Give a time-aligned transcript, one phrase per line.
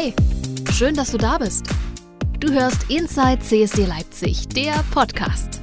[0.00, 0.14] Hey,
[0.72, 1.66] schön, dass du da bist.
[2.38, 5.60] Du hörst Inside CSD Leipzig, der Podcast.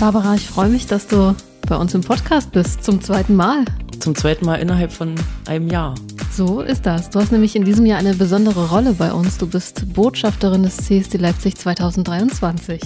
[0.00, 1.36] Barbara, ich freue mich, dass du
[1.68, 3.64] bei uns im Podcast bist, zum zweiten Mal.
[4.00, 5.14] Zum zweiten Mal innerhalb von
[5.46, 5.94] einem Jahr.
[6.32, 7.10] So ist das.
[7.10, 9.38] Du hast nämlich in diesem Jahr eine besondere Rolle bei uns.
[9.38, 12.80] Du bist Botschafterin des CSD Leipzig 2023.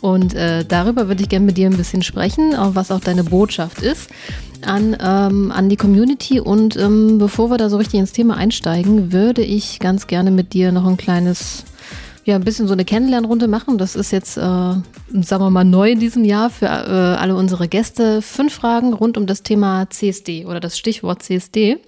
[0.00, 3.24] Und äh, darüber würde ich gerne mit dir ein bisschen sprechen, auch was auch deine
[3.24, 4.10] Botschaft ist
[4.62, 6.40] an, ähm, an die Community.
[6.40, 10.52] Und ähm, bevor wir da so richtig ins Thema einsteigen, würde ich ganz gerne mit
[10.52, 11.64] dir noch ein kleines,
[12.24, 13.78] ja, ein bisschen so eine Kennenlernrunde machen.
[13.78, 17.68] Das ist jetzt, äh, sagen wir mal, neu in diesem Jahr für äh, alle unsere
[17.68, 18.22] Gäste.
[18.22, 21.78] Fünf Fragen rund um das Thema CSD oder das Stichwort CSD.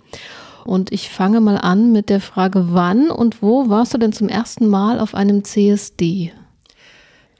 [0.64, 4.28] Und ich fange mal an mit der Frage, wann und wo warst du denn zum
[4.28, 6.32] ersten Mal auf einem CSD?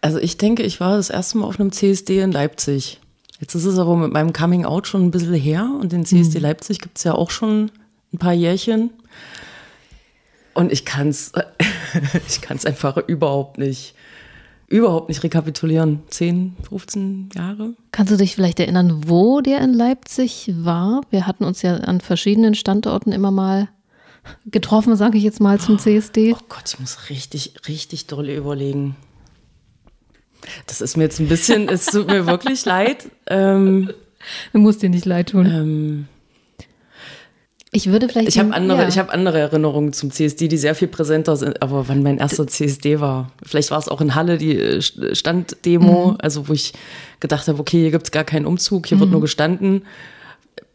[0.01, 3.01] Also ich denke, ich war das erste Mal auf einem CSD in Leipzig.
[3.39, 6.39] Jetzt ist es aber mit meinem Coming Out schon ein bisschen her und den CSD
[6.39, 6.45] mhm.
[6.45, 7.71] Leipzig gibt es ja auch schon
[8.13, 8.91] ein paar Jährchen.
[10.55, 11.33] Und ich kann es
[12.29, 13.95] ich kann's einfach überhaupt nicht,
[14.69, 16.01] überhaupt nicht rekapitulieren.
[16.09, 17.75] 10, 15 Jahre.
[17.93, 21.03] Kannst du dich vielleicht erinnern, wo der in Leipzig war?
[21.11, 23.69] Wir hatten uns ja an verschiedenen Standorten immer mal
[24.47, 26.35] getroffen, sage ich jetzt mal, zum CSD.
[26.35, 28.97] Oh Gott, ich muss richtig, richtig doll überlegen.
[30.67, 33.09] Das ist mir jetzt ein bisschen, es tut mir wirklich leid.
[33.27, 33.91] Ähm,
[34.53, 35.47] du musst dir nicht leid tun.
[35.47, 36.09] Ähm,
[37.73, 38.29] ich würde vielleicht.
[38.29, 38.89] Ich habe andere, ja.
[38.89, 41.63] ich andere Erinnerungen zum CSD, die sehr viel präsenter sind.
[41.63, 46.13] Aber wann mein erster CSD war, vielleicht war es auch in Halle die äh, Standdemo,
[46.13, 46.17] mhm.
[46.19, 46.73] also wo ich
[47.21, 49.03] gedacht habe, okay, hier gibt es gar keinen Umzug, hier mhm.
[49.03, 49.83] wird nur gestanden.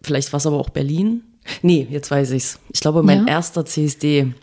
[0.01, 1.23] Vielleicht war es aber auch Berlin.
[1.61, 2.59] Nee, jetzt weiß ich's.
[2.71, 3.33] Ich glaube, mein ja.
[3.33, 4.33] erster CSD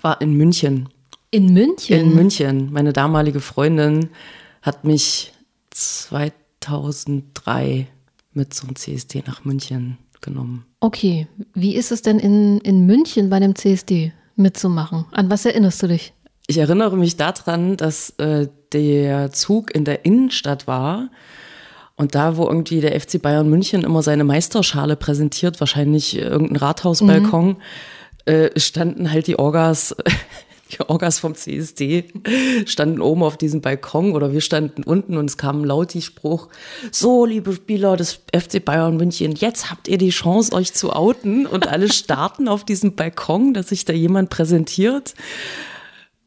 [0.00, 0.88] war in München.
[1.32, 1.96] In München?
[1.96, 2.72] In München.
[2.72, 4.10] Meine damalige Freundin
[4.62, 5.32] hat mich
[5.70, 7.86] 2003
[8.32, 10.66] mit zum CSD nach München genommen.
[10.80, 15.06] Okay, wie ist es denn in, in München bei dem CSD mitzumachen?
[15.12, 16.12] An was erinnerst du dich?
[16.46, 21.10] Ich erinnere mich daran, dass äh, der Zug in der Innenstadt war
[21.96, 27.48] und da, wo irgendwie der FC Bayern München immer seine Meisterschale präsentiert, wahrscheinlich irgendein Rathausbalkon,
[27.48, 27.56] mhm.
[28.24, 29.94] äh, standen halt die Orgas
[30.70, 32.04] die Orgas vom CSD
[32.66, 36.48] standen oben auf diesem Balkon oder wir standen unten und es kam laut die Spruch,
[36.90, 41.46] so liebe Spieler des FC Bayern München, jetzt habt ihr die Chance, euch zu outen
[41.46, 45.14] und alle starten auf diesem Balkon, dass sich da jemand präsentiert.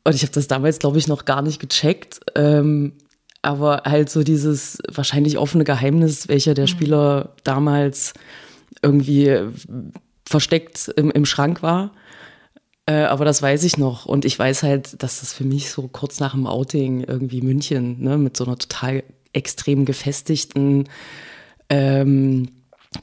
[0.06, 2.20] Und ich habe das damals, glaube ich, noch gar nicht gecheckt.
[2.36, 2.94] Ähm,
[3.42, 6.70] aber halt so dieses wahrscheinlich offene Geheimnis, welcher der mhm.
[6.70, 8.14] Spieler damals
[8.82, 9.38] irgendwie
[10.28, 11.92] versteckt im, im Schrank war.
[12.86, 14.06] Äh, aber das weiß ich noch.
[14.06, 18.02] Und ich weiß halt, dass das für mich so kurz nach dem Outing irgendwie München,
[18.02, 20.90] ne, mit so einer total extrem gefestigten
[21.70, 22.50] ähm,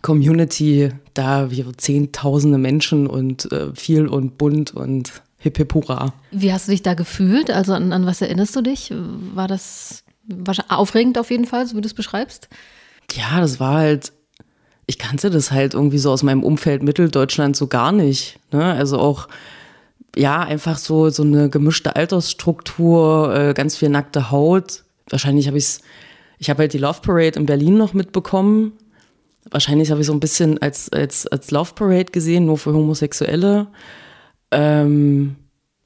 [0.02, 6.12] Community, da wir zehntausende Menschen und äh, viel und bunt und hip hip hurra.
[6.30, 7.50] Wie hast du dich da gefühlt?
[7.50, 8.92] Also an, an was erinnerst du dich?
[9.34, 10.04] War das
[10.68, 12.48] aufregend auf jeden Fall, so wie du es beschreibst?
[13.12, 14.12] Ja, das war halt,
[14.86, 18.38] ich kannte das halt irgendwie so aus meinem Umfeld Mitteldeutschland so gar nicht.
[18.52, 18.62] Ne?
[18.64, 19.26] Also auch
[20.16, 24.84] ja, einfach so, so eine gemischte Altersstruktur, äh, ganz viel nackte Haut.
[25.08, 25.80] Wahrscheinlich habe ich es,
[26.38, 28.72] ich habe halt die Love Parade in Berlin noch mitbekommen.
[29.50, 33.68] Wahrscheinlich habe ich so ein bisschen als, als, als Love Parade gesehen, nur für Homosexuelle.
[34.50, 35.36] Ähm,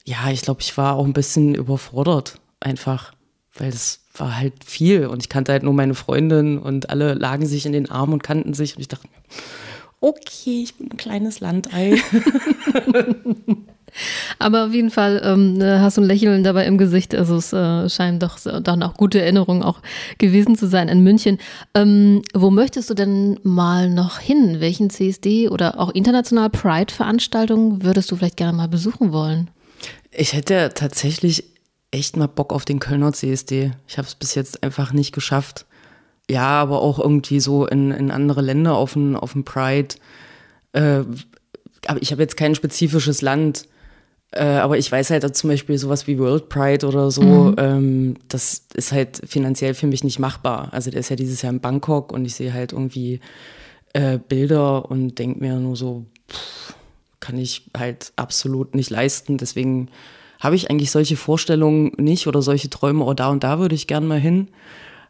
[0.05, 3.13] ja, ich glaube, ich war auch ein bisschen überfordert, einfach,
[3.55, 7.47] weil das war halt viel und ich kannte halt nur meine Freundin und alle lagen
[7.47, 9.15] sich in den Armen und kannten sich und ich dachte mir,
[10.01, 12.01] okay, ich bin ein kleines Landei.
[14.39, 17.15] Aber auf jeden Fall ähm, ne, hast du ein Lächeln dabei im Gesicht.
[17.15, 19.81] Also es äh, scheinen doch dann auch gute Erinnerungen auch
[20.19, 21.39] gewesen zu sein in München.
[21.75, 24.61] Ähm, wo möchtest du denn mal noch hin?
[24.61, 29.51] Welchen CSD oder auch international Pride-Veranstaltungen würdest du vielleicht gerne mal besuchen wollen?
[30.11, 31.45] Ich hätte tatsächlich
[31.91, 33.73] echt mal Bock auf den Kölner CSD.
[33.87, 35.67] Ich habe es bis jetzt einfach nicht geschafft.
[36.31, 39.95] Ja, aber auch irgendwie so in, in andere Länder auf dem auf Pride.
[40.73, 41.03] Äh,
[41.87, 43.69] aber ich habe jetzt kein spezifisches Land
[44.35, 47.55] äh, aber ich weiß halt zum Beispiel sowas wie World Pride oder so, mhm.
[47.59, 50.69] ähm, das ist halt finanziell für mich nicht machbar.
[50.73, 53.21] Also der ist ja dieses Jahr in Bangkok und ich sehe halt irgendwie
[53.93, 56.75] äh, Bilder und denke mir nur so, pff,
[57.21, 59.39] kann ich halt absolut nicht leisten.
[59.39, 59.89] Deswegen
[60.41, 63.87] habe ich eigentlich solche Vorstellungen nicht oder solche Träume, oh da und da würde ich
[63.87, 64.49] gern mal hin.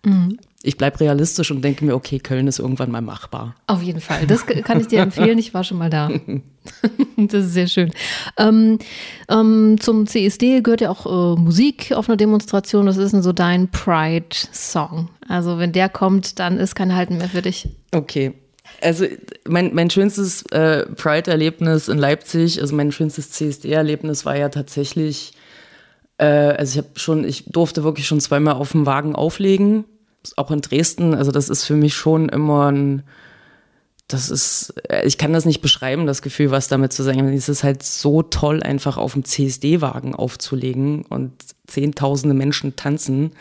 [0.04, 3.55] Mhm ich bleibe realistisch und denke mir, okay, Köln ist irgendwann mal machbar.
[3.66, 4.26] Auf jeden Fall.
[4.26, 5.38] Das kann ich dir empfehlen.
[5.38, 6.11] Ich war schon mal da.
[7.19, 7.93] das ist sehr schön.
[8.38, 8.78] Ähm,
[9.28, 12.87] ähm, zum CSD gehört ja auch äh, Musik auf einer Demonstration.
[12.87, 15.11] Das ist so dein Pride-Song.
[15.28, 17.69] Also wenn der kommt, dann ist kein Halten mehr für dich.
[17.93, 18.32] Okay.
[18.81, 19.05] Also
[19.46, 25.32] mein, mein schönstes äh, Pride-Erlebnis in Leipzig, also mein schönstes CSD-Erlebnis war ja tatsächlich,
[26.17, 29.84] äh, also ich habe schon, ich durfte wirklich schon zweimal auf dem Wagen auflegen,
[30.36, 31.14] auch in Dresden.
[31.14, 33.02] Also das ist für mich schon immer ein,
[34.08, 37.26] das ist, äh, ich kann das nicht beschreiben, das Gefühl, was damit zu sagen.
[37.28, 41.32] Es ist halt so toll, einfach auf dem CSD-Wagen aufzulegen und
[41.66, 43.32] zehntausende Menschen tanzen.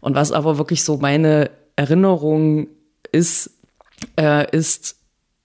[0.00, 2.68] Und was aber wirklich so meine Erinnerung
[3.12, 3.50] ist,
[4.18, 4.96] äh, ist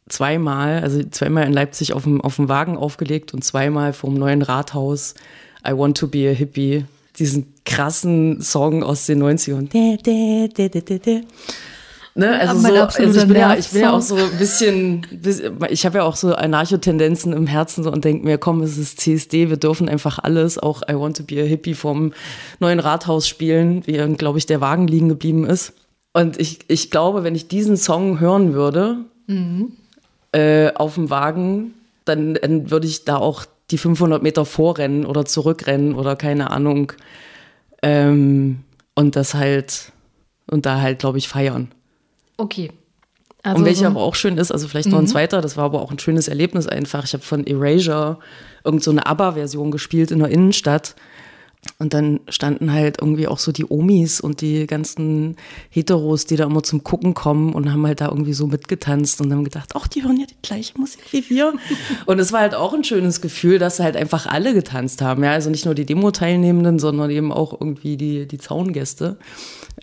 [0.10, 4.42] zweimal, also zweimal in Leipzig auf dem, auf dem Wagen aufgelegt und zweimal vom neuen
[4.42, 5.14] Rathaus
[5.68, 6.86] I Want to Be a Hippie,
[7.20, 9.70] diesen krassen Song aus den 90ern.
[12.16, 12.38] Ne?
[12.38, 15.08] Also, so, also ich, bin ja, ich bin ja auch so ein bisschen,
[15.70, 19.00] ich habe ja auch so Anarcho-Tendenzen im Herzen so und denke mir, komm, es ist
[19.00, 22.14] CSD, wir dürfen einfach alles, auch I Want to Be a Hippie vom
[22.60, 25.74] neuen Rathaus spielen, wie, glaube ich, der Wagen liegen geblieben ist.
[26.12, 29.74] Und ich, ich glaube, wenn ich diesen Song hören würde mhm.
[30.34, 31.74] äh, auf dem Wagen,
[32.04, 36.94] dann, dann würde ich da auch die 500 Meter vorrennen oder zurückrennen oder keine Ahnung.
[37.82, 38.64] Ähm,
[38.96, 39.92] und das halt,
[40.50, 41.72] und da halt, glaube ich, feiern.
[42.38, 42.72] Okay.
[43.42, 45.10] Also und welcher aber auch schön ist, also vielleicht noch ein mhm.
[45.10, 47.06] zweiter, das war aber auch ein schönes Erlebnis einfach.
[47.06, 48.18] Ich habe von Erasure
[48.66, 50.96] irgend so eine ABBA-Version gespielt in der Innenstadt.
[51.78, 55.36] Und dann standen halt irgendwie auch so die Omis und die ganzen
[55.70, 59.32] Heteros, die da immer zum Gucken kommen und haben halt da irgendwie so mitgetanzt und
[59.32, 61.54] haben gedacht, ach, die hören ja die gleiche Musik wie wir.
[62.06, 65.24] und es war halt auch ein schönes Gefühl, dass halt einfach alle getanzt haben.
[65.24, 69.18] Ja, also nicht nur die Demo-Teilnehmenden, sondern eben auch irgendwie die, die Zaungäste.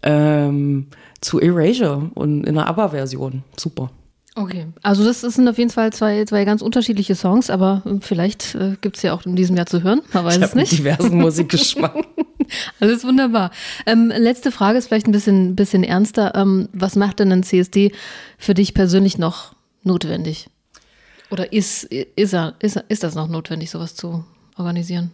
[0.02, 0.88] Ähm,
[1.20, 3.42] zu Erasure und in einer ABBA-Version.
[3.56, 3.90] Super.
[4.38, 8.76] Okay, also das sind auf jeden Fall zwei, zwei ganz unterschiedliche Songs, aber vielleicht äh,
[8.82, 10.72] gibt es ja auch in diesem Jahr zu hören, man weiß ich es nicht.
[10.72, 12.06] Einen diversen Musikgeschmack.
[12.80, 13.50] Alles wunderbar.
[13.86, 16.34] Ähm, letzte Frage ist vielleicht ein bisschen, bisschen ernster.
[16.34, 17.92] Ähm, was macht denn ein CSD
[18.36, 19.54] für dich persönlich noch
[19.84, 20.50] notwendig?
[21.30, 24.22] Oder ist, ist, er, ist, ist das noch notwendig, sowas zu
[24.58, 25.12] organisieren?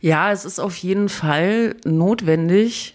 [0.00, 2.94] Ja, es ist auf jeden Fall notwendig.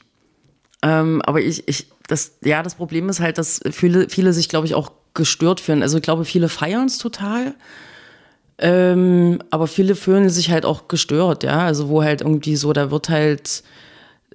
[0.81, 4.68] Ähm, aber ich, ich, das, ja, das Problem ist halt, dass viele, viele sich, glaube
[4.68, 5.81] ich, auch gestört fühlen.
[5.81, 7.56] Also ich glaube, viele feiern es total.
[8.58, 11.62] Ähm, aber viele fühlen sich halt auch gestört, ja.
[11.62, 13.63] Also wo halt irgendwie so, da wird halt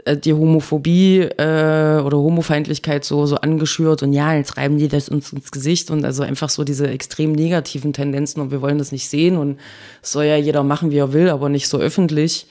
[0.06, 5.10] äh, die Homophobie äh, oder Homofeindlichkeit so, so angeschürt und ja, jetzt reiben die das
[5.10, 8.90] uns ins Gesicht und also einfach so diese extrem negativen Tendenzen und wir wollen das
[8.90, 9.60] nicht sehen und
[10.02, 12.46] soll ja jeder machen, wie er will, aber nicht so öffentlich.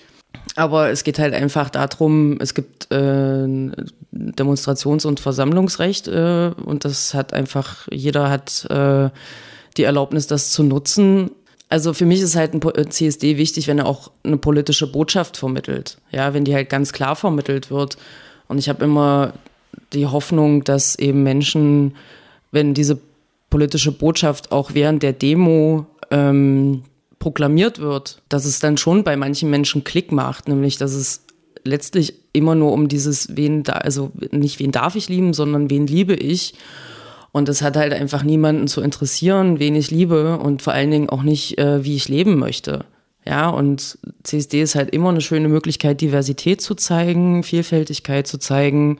[0.55, 3.47] Aber es geht halt einfach darum, es gibt äh,
[4.11, 9.09] Demonstrations- und Versammlungsrecht äh, und das hat einfach, jeder hat äh,
[9.77, 11.31] die Erlaubnis, das zu nutzen.
[11.67, 15.37] Also für mich ist halt ein äh, CSD wichtig, wenn er auch eine politische Botschaft
[15.37, 15.97] vermittelt.
[16.11, 17.97] Ja, wenn die halt ganz klar vermittelt wird.
[18.47, 19.33] Und ich habe immer
[19.93, 21.95] die Hoffnung, dass eben Menschen,
[22.51, 22.99] wenn diese
[23.49, 26.83] politische Botschaft auch während der Demo ähm,
[27.19, 31.25] proklamiert wird, dass es dann schon bei manchen Menschen Klick macht, nämlich dass es
[31.63, 35.87] letztlich immer nur um dieses, wen da, also nicht wen darf ich lieben, sondern wen
[35.87, 36.53] liebe ich.
[37.31, 41.09] Und es hat halt einfach niemanden zu interessieren, wen ich liebe und vor allen Dingen
[41.09, 42.85] auch nicht, äh, wie ich leben möchte.
[43.27, 48.99] Ja, und CSD ist halt immer eine schöne Möglichkeit, Diversität zu zeigen, Vielfältigkeit zu zeigen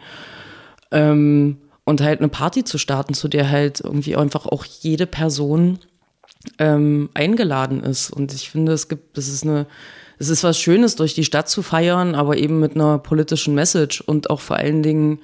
[0.92, 5.80] ähm, und halt eine Party zu starten, zu der halt irgendwie einfach auch jede Person
[6.60, 8.12] ähm, eingeladen ist.
[8.12, 9.68] Und ich finde, es gibt, es ist eine,
[10.18, 14.02] es ist was Schönes, durch die Stadt zu feiern, aber eben mit einer politischen Message
[14.02, 15.20] und auch vor allen Dingen,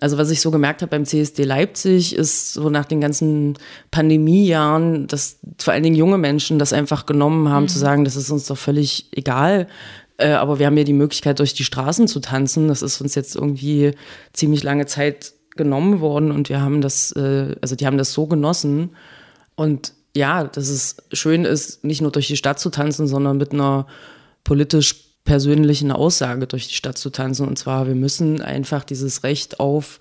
[0.00, 3.58] also was ich so gemerkt habe beim CSD Leipzig, ist so nach den ganzen
[3.90, 7.68] Pandemiejahren, dass vor allen Dingen junge Menschen das einfach genommen haben, mhm.
[7.68, 9.66] zu sagen, das ist uns doch völlig egal.
[10.16, 12.68] Äh, aber wir haben ja die Möglichkeit, durch die Straßen zu tanzen.
[12.68, 13.92] Das ist uns jetzt irgendwie
[14.32, 18.26] ziemlich lange Zeit genommen worden und wir haben das, äh, also die haben das so
[18.26, 18.90] genossen.
[19.56, 23.52] Und ja, dass es schön ist, nicht nur durch die Stadt zu tanzen, sondern mit
[23.52, 23.86] einer
[24.44, 27.46] politisch persönlichen Aussage durch die Stadt zu tanzen.
[27.46, 29.98] Und zwar, wir müssen einfach dieses Recht auf,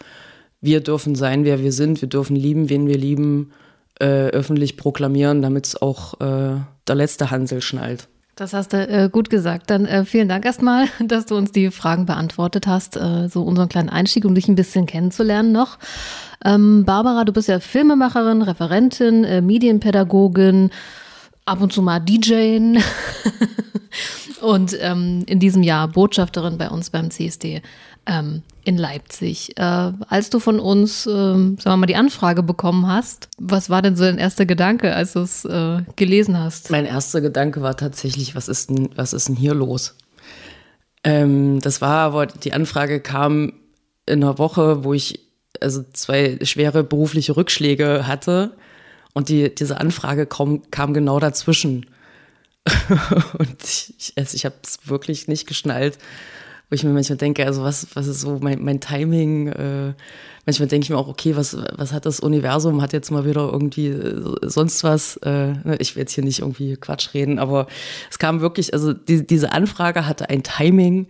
[0.62, 3.52] wir dürfen sein, wer wir sind, wir dürfen lieben, wen wir lieben,
[4.00, 8.09] äh, öffentlich proklamieren, damit es auch äh, der letzte Hansel schnallt.
[8.40, 9.70] Das hast du äh, gut gesagt.
[9.70, 13.68] Dann äh, vielen Dank erstmal, dass du uns die Fragen beantwortet hast, äh, so unseren
[13.68, 15.78] kleinen Einstieg, um dich ein bisschen kennenzulernen noch.
[16.46, 20.72] Ähm, Barbara, du bist ja Filmemacherin, Referentin, äh, Medienpädagogin,
[21.44, 22.82] ab und zu mal DJing
[24.42, 27.62] und ähm, in diesem Jahr Botschafterin bei uns beim CSD
[28.10, 29.58] ähm, in Leipzig.
[29.58, 33.82] Äh, als du von uns, äh, sagen wir mal, die Anfrage bekommen hast, was war
[33.82, 36.72] denn so dein erster Gedanke, als du es äh, gelesen hast?
[36.72, 39.96] Mein erster Gedanke war tatsächlich, was ist denn, was ist denn hier los?
[41.04, 43.54] Ähm, das war die Anfrage kam
[44.06, 45.20] in einer Woche, wo ich
[45.62, 48.56] also zwei schwere berufliche Rückschläge hatte
[49.14, 51.86] und die, diese Anfrage kam, kam genau dazwischen.
[53.38, 55.98] und ich, also ich habe es wirklich nicht geschnallt,
[56.70, 59.48] wo ich mir manchmal denke, also was, was ist so mein, mein Timing?
[59.48, 59.94] Äh,
[60.46, 62.82] manchmal denke ich mir auch, okay, was, was hat das Universum?
[62.82, 65.18] Hat jetzt mal wieder irgendwie äh, sonst was?
[65.18, 67.68] Äh, ne, ich will jetzt hier nicht irgendwie Quatsch reden, aber
[68.12, 71.08] es kam wirklich, also die, diese Anfrage hatte ein Timing,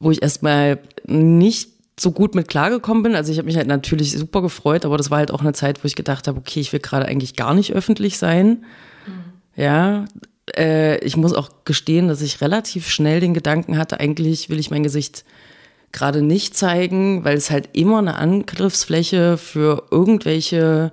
[0.00, 3.14] wo ich erstmal nicht so gut mit klargekommen bin.
[3.14, 5.84] Also ich habe mich halt natürlich super gefreut, aber das war halt auch eine Zeit,
[5.84, 8.64] wo ich gedacht habe, okay, ich will gerade eigentlich gar nicht öffentlich sein.
[9.06, 9.62] Mhm.
[9.62, 10.06] Ja,
[10.56, 14.70] äh, ich muss auch gestehen, dass ich relativ schnell den Gedanken hatte, eigentlich will ich
[14.70, 15.24] mein Gesicht
[15.92, 20.92] gerade nicht zeigen, weil es halt immer eine Angriffsfläche für irgendwelche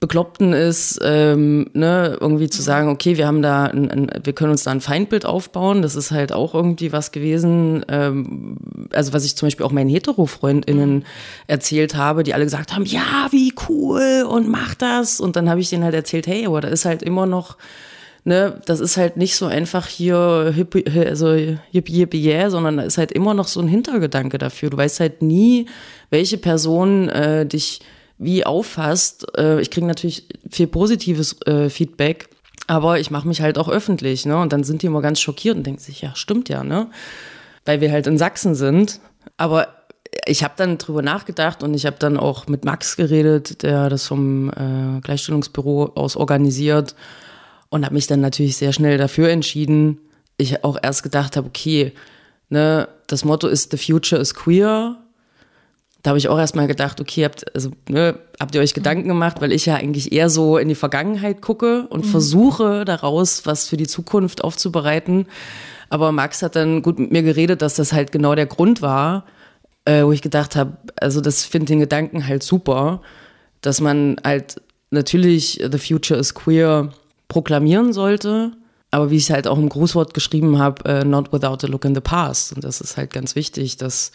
[0.00, 4.50] Bekloppten ist, ähm, ne, irgendwie zu sagen, okay, wir haben da, ein, ein, wir können
[4.50, 5.82] uns da ein Feindbild aufbauen.
[5.82, 7.84] Das ist halt auch irgendwie was gewesen.
[7.88, 8.56] Ähm,
[8.92, 11.04] also was ich zum Beispiel auch meinen Hetero-FreundInnen
[11.48, 15.20] erzählt habe, die alle gesagt haben, ja, wie cool und mach das.
[15.20, 17.58] Und dann habe ich denen halt erzählt, hey, aber da ist halt immer noch
[18.24, 20.52] ne, das ist halt nicht so einfach hier
[21.06, 24.70] also yippie, yippie, yeah, sondern da ist halt immer noch so ein Hintergedanke dafür.
[24.70, 25.66] Du weißt halt nie,
[26.10, 27.80] welche Person äh, dich
[28.18, 29.26] wie auffasst.
[29.36, 32.28] Äh, ich kriege natürlich viel positives äh, Feedback,
[32.66, 34.38] aber ich mache mich halt auch öffentlich, ne?
[34.38, 36.88] Und dann sind die immer ganz schockiert und denken sich, ja, stimmt ja, ne?
[37.64, 39.00] Weil wir halt in Sachsen sind.
[39.36, 39.68] Aber
[40.26, 44.06] ich habe dann drüber nachgedacht und ich habe dann auch mit Max geredet, der das
[44.06, 46.94] vom äh, Gleichstellungsbüro aus organisiert
[47.70, 49.98] und habe mich dann natürlich sehr schnell dafür entschieden.
[50.36, 51.92] Ich auch erst gedacht habe, okay,
[52.48, 54.96] ne, das Motto ist The Future is Queer.
[56.02, 59.08] Da habe ich auch erst mal gedacht, okay, habt, also, ne, habt ihr euch Gedanken
[59.08, 62.10] gemacht, weil ich ja eigentlich eher so in die Vergangenheit gucke und mhm.
[62.10, 65.26] versuche daraus was für die Zukunft aufzubereiten.
[65.88, 69.26] Aber Max hat dann gut mit mir geredet, dass das halt genau der Grund war,
[69.84, 73.02] äh, wo ich gedacht habe, also das finde den Gedanken halt super,
[73.60, 74.60] dass man halt
[74.90, 76.92] natürlich The Future is Queer
[77.30, 78.52] proklamieren sollte.
[78.90, 81.94] Aber wie ich halt auch im Grußwort geschrieben habe, uh, not without a look in
[81.94, 82.52] the past.
[82.52, 84.10] Und das ist halt ganz wichtig, dass,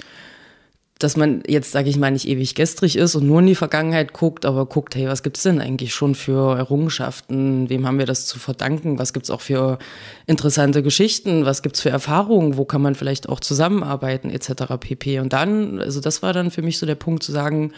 [1.00, 4.12] dass man jetzt, sage ich mal, nicht ewig gestrig ist und nur in die Vergangenheit
[4.12, 7.70] guckt, aber guckt, hey, was gibt's denn eigentlich schon für Errungenschaften?
[7.70, 9.00] Wem haben wir das zu verdanken?
[9.00, 9.80] Was gibt's auch für
[10.28, 11.46] interessante Geschichten?
[11.46, 12.58] Was gibt's für Erfahrungen?
[12.58, 14.76] Wo kann man vielleicht auch zusammenarbeiten, etc.
[14.78, 15.20] pp.
[15.20, 17.72] Und dann, also das war dann für mich so der Punkt zu sagen,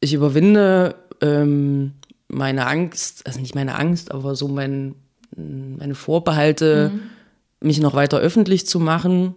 [0.00, 1.92] ich überwinde ähm,
[2.28, 4.94] meine Angst, also nicht meine Angst, aber so mein,
[5.34, 7.66] meine Vorbehalte, mhm.
[7.66, 9.34] mich noch weiter öffentlich zu machen,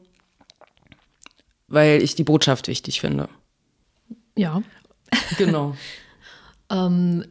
[1.67, 3.29] weil ich die Botschaft wichtig finde.
[4.35, 4.61] Ja.
[5.37, 5.75] Genau.
[6.69, 7.25] ähm,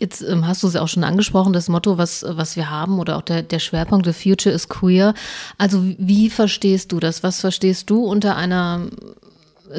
[0.00, 2.98] Jetzt ähm, hast du es ja auch schon angesprochen, das Motto, was, was wir haben
[2.98, 5.12] oder auch der, der Schwerpunkt, The Future is Queer.
[5.58, 7.22] Also wie verstehst du das?
[7.22, 8.86] Was verstehst du unter einer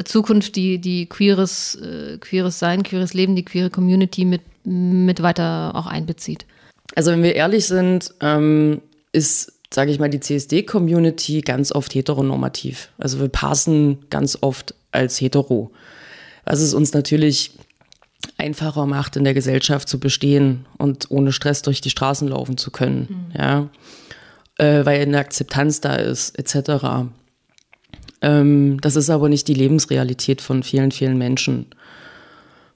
[0.04, 5.72] Zukunft, die, die queeres, äh, queeres Sein, queeres Leben, die queere Community mit mit weiter
[5.74, 6.46] auch einbezieht.
[6.94, 8.82] Also wenn wir ehrlich sind, ähm,
[9.12, 12.90] ist, sage ich mal, die CSD-Community ganz oft heteronormativ.
[12.98, 15.72] Also wir passen ganz oft als hetero.
[16.44, 17.52] Was es uns natürlich
[18.38, 22.70] einfacher macht, in der Gesellschaft zu bestehen und ohne Stress durch die Straßen laufen zu
[22.70, 23.30] können.
[23.32, 23.38] Mhm.
[23.38, 23.70] Ja?
[24.58, 27.08] Äh, weil eine Akzeptanz da ist, etc.
[28.20, 31.66] Ähm, das ist aber nicht die Lebensrealität von vielen, vielen Menschen.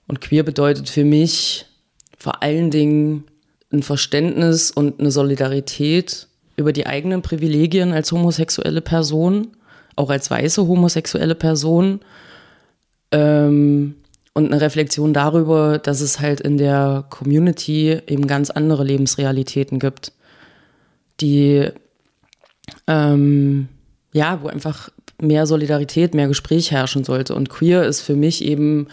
[0.09, 1.67] Und queer bedeutet für mich
[2.19, 3.25] vor allen Dingen
[3.73, 9.49] ein Verständnis und eine Solidarität über die eigenen Privilegien als homosexuelle Person,
[9.95, 12.01] auch als weiße homosexuelle Person
[13.13, 13.97] ähm,
[14.33, 20.13] und eine Reflexion darüber, dass es halt in der Community eben ganz andere Lebensrealitäten gibt,
[21.21, 21.69] die
[22.87, 23.69] ähm,
[24.13, 27.35] ja, wo einfach mehr Solidarität, mehr Gespräch herrschen sollte.
[27.35, 28.89] Und queer ist für mich eben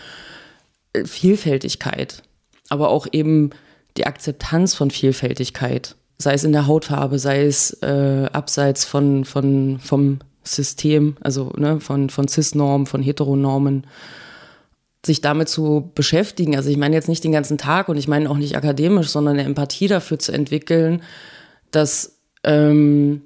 [1.06, 2.24] Vielfältigkeit
[2.70, 3.51] aber auch eben
[3.98, 9.80] die Akzeptanz von Vielfältigkeit, sei es in der Hautfarbe, sei es äh, abseits von, von,
[9.80, 13.86] vom System, also ne, von, von Cis-Normen, von Heteronormen,
[15.06, 16.56] sich damit zu beschäftigen.
[16.56, 19.36] Also ich meine jetzt nicht den ganzen Tag und ich meine auch nicht akademisch, sondern
[19.36, 21.03] eine Empathie dafür zu entwickeln,
[21.72, 23.22] dass ähm,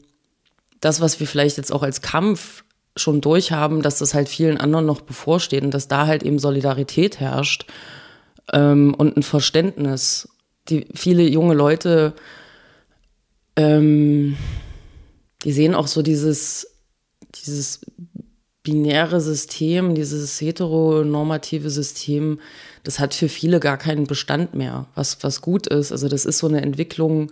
[0.81, 2.63] das, was wir vielleicht jetzt auch als Kampf
[2.97, 7.19] schon durchhaben, dass das halt vielen anderen noch bevorsteht und dass da halt eben Solidarität
[7.19, 7.65] herrscht
[8.53, 10.29] ähm, und ein Verständnis.
[10.69, 12.13] Die viele junge Leute,
[13.55, 14.37] ähm,
[15.43, 16.67] die sehen auch so dieses,
[17.45, 17.81] dieses
[18.63, 22.39] binäre System, dieses heteronormative System,
[22.83, 25.93] das hat für viele gar keinen Bestand mehr, was, was gut ist.
[25.93, 27.31] Also das ist so eine Entwicklung,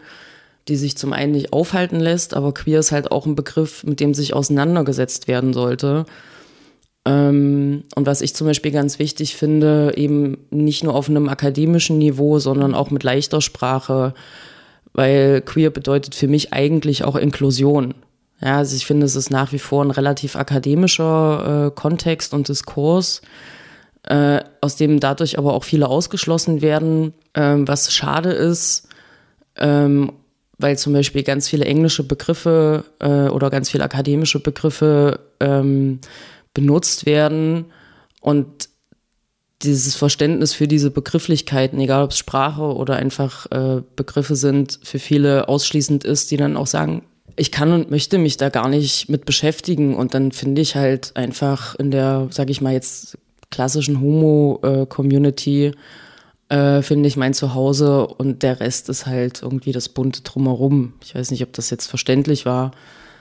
[0.67, 3.99] die sich zum einen nicht aufhalten lässt, aber queer ist halt auch ein Begriff, mit
[3.99, 6.05] dem sich auseinandergesetzt werden sollte.
[7.05, 11.99] Ähm, und was ich zum Beispiel ganz wichtig finde, eben nicht nur auf einem akademischen
[11.99, 14.13] Niveau, sondern auch mit leichter Sprache,
[14.93, 17.93] weil queer bedeutet für mich eigentlich auch Inklusion.
[18.41, 22.47] Ja, also ich finde, es ist nach wie vor ein relativ akademischer äh, Kontext und
[22.47, 23.21] Diskurs,
[24.03, 28.87] äh, aus dem dadurch aber auch viele ausgeschlossen werden, ähm, was schade ist,
[29.57, 30.11] ähm,
[30.57, 35.99] weil zum Beispiel ganz viele englische Begriffe äh, oder ganz viele akademische Begriffe ähm,
[36.53, 37.65] benutzt werden
[38.21, 38.69] und
[39.61, 44.99] dieses Verständnis für diese Begrifflichkeiten, egal ob es Sprache oder einfach äh, Begriffe sind, für
[44.99, 47.03] viele ausschließend ist, die dann auch sagen,
[47.37, 49.95] ich kann und möchte mich da gar nicht mit beschäftigen.
[49.95, 53.17] Und dann finde ich halt einfach in der, sag ich mal jetzt,
[53.51, 55.73] klassischen Homo-Community, äh,
[56.47, 60.93] finde ich mein Zuhause und der Rest ist halt irgendwie das bunte Drumherum.
[61.03, 62.71] Ich weiß nicht, ob das jetzt verständlich war.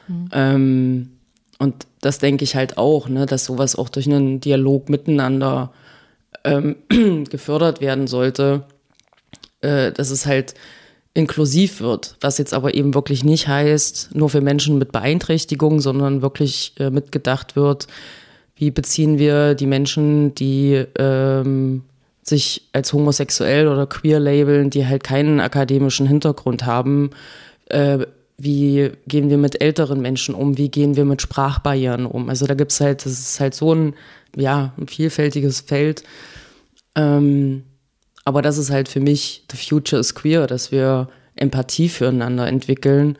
[0.09, 0.29] Mhm.
[0.33, 1.11] Ähm,
[1.59, 5.73] und das denke ich halt auch, ne, dass sowas auch durch einen Dialog miteinander
[6.45, 6.77] ähm,
[7.31, 8.65] gefördert werden sollte,
[9.61, 10.55] äh, dass es halt
[11.15, 16.23] inklusiv wird, was jetzt aber eben wirklich nicht heißt, nur für Menschen mit Beeinträchtigung, sondern
[16.23, 17.87] wirklich äh, mitgedacht wird,
[18.57, 21.85] wie beziehen wir die Menschen, die ähm,
[22.25, 27.11] sich als homosexuell oder queer labeln, die halt keinen akademischen Hintergrund haben,
[27.67, 32.29] äh, wie gehen wir mit älteren Menschen um, wie gehen wir mit Sprachbarrieren um.
[32.29, 33.95] Also da gibt es halt, das ist halt so ein,
[34.37, 36.03] ja, ein vielfältiges Feld.
[36.97, 37.65] Ähm,
[38.25, 43.19] aber das ist halt für mich, the future is queer, dass wir Empathie füreinander entwickeln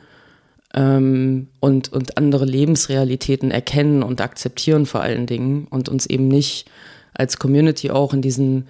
[0.73, 6.65] ähm, und, und andere Lebensrealitäten erkennen und akzeptieren vor allen Dingen und uns eben nicht
[7.13, 8.67] als Community auch in diesen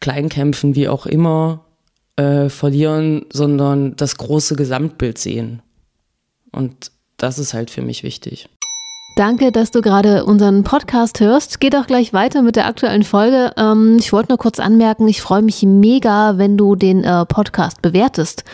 [0.00, 1.64] Kleinkämpfen, wie auch immer,
[2.16, 5.62] äh, verlieren, sondern das große Gesamtbild sehen.
[6.52, 8.48] Und das ist halt für mich wichtig.
[9.16, 11.58] Danke, dass du gerade unseren Podcast hörst.
[11.58, 13.52] Geht auch gleich weiter mit der aktuellen Folge.
[13.56, 17.82] Ähm, ich wollte nur kurz anmerken, ich freue mich mega, wenn du den äh, Podcast
[17.82, 18.44] bewertest.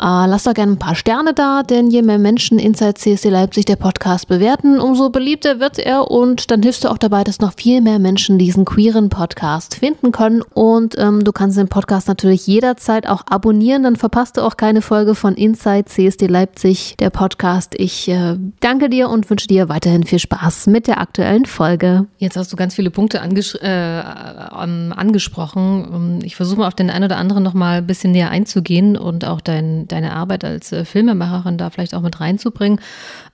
[0.00, 3.64] Äh, lasst doch gerne ein paar Sterne da, denn je mehr Menschen Inside CSD Leipzig
[3.64, 7.54] der Podcast bewerten, umso beliebter wird er und dann hilfst du auch dabei, dass noch
[7.54, 10.42] viel mehr Menschen diesen queeren Podcast finden können.
[10.54, 14.82] Und ähm, du kannst den Podcast natürlich jederzeit auch abonnieren, dann verpasst du auch keine
[14.82, 17.74] Folge von Inside CSD Leipzig, der Podcast.
[17.76, 22.06] Ich äh, danke dir und wünsche dir weiterhin viel Spaß mit der aktuellen Folge.
[22.18, 26.20] Jetzt hast du ganz viele Punkte anges äh, angesprochen.
[26.22, 29.24] Ich versuche mal auf den einen oder anderen noch mal ein bisschen näher einzugehen und
[29.24, 32.80] auch dein deine Arbeit als äh, Filmemacherin da vielleicht auch mit reinzubringen.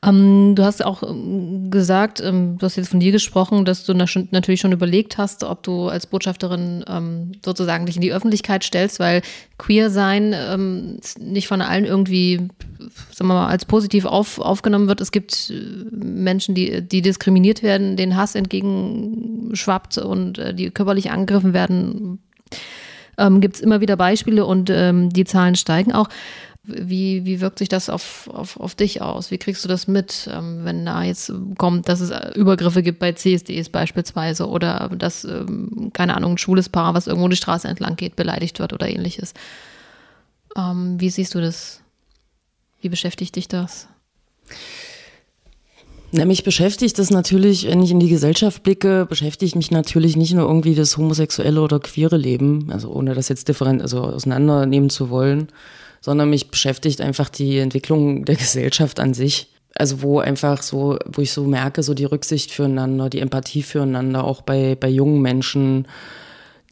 [0.05, 3.95] Ähm, du hast auch ähm, gesagt, ähm, du hast jetzt von dir gesprochen, dass du
[3.95, 9.01] natürlich schon überlegt hast, ob du als Botschafterin ähm, sozusagen dich in die Öffentlichkeit stellst,
[9.01, 9.23] weil
[9.59, 12.49] queer sein ähm, nicht von allen irgendwie,
[13.13, 15.01] sagen wir mal, als positiv auf, aufgenommen wird.
[15.01, 15.55] Es gibt äh,
[15.95, 22.19] Menschen, die, die diskriminiert werden, den Hass entgegenschwappt und äh, die körperlich angegriffen werden.
[23.19, 26.09] Ähm, Gibt es immer wieder Beispiele und ähm, die Zahlen steigen auch.
[26.67, 29.31] Wie, wie wirkt sich das auf, auf, auf dich aus?
[29.31, 33.13] Wie kriegst du das mit, ähm, wenn da jetzt kommt, dass es Übergriffe gibt bei
[33.13, 37.97] CSDs beispielsweise oder dass, ähm, keine Ahnung, ein schwules Paar, was irgendwo die Straße entlang
[37.97, 39.35] geht, beleidigt wird oder ähnliches?
[40.57, 41.83] Ähm, wie siehst du das?
[42.81, 43.89] Wie beschäftigt dich das?
[46.17, 50.33] Na, mich beschäftigt das natürlich, wenn ich in die Gesellschaft blicke, beschäftigt mich natürlich nicht
[50.33, 55.11] nur irgendwie das homosexuelle oder queere Leben, also ohne das jetzt different, also auseinandernehmen zu
[55.11, 55.49] wollen,
[56.01, 59.49] sondern mich beschäftigt einfach die Entwicklung der Gesellschaft an sich.
[59.75, 64.23] Also wo einfach so, wo ich so merke, so die Rücksicht füreinander, die Empathie füreinander,
[64.23, 65.89] auch bei, bei jungen Menschen,